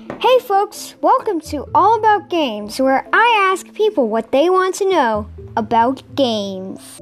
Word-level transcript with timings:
Hey 0.00 0.38
folks, 0.46 0.94
welcome 1.02 1.40
to 1.42 1.66
All 1.74 1.98
About 1.98 2.30
Games, 2.30 2.80
where 2.80 3.06
I 3.12 3.50
ask 3.52 3.70
people 3.74 4.08
what 4.08 4.32
they 4.32 4.48
want 4.48 4.74
to 4.76 4.88
know 4.88 5.28
about 5.56 6.02
games. 6.14 7.00